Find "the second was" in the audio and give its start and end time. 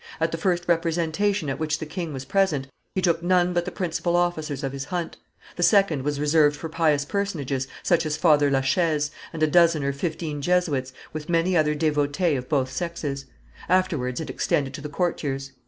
5.57-6.19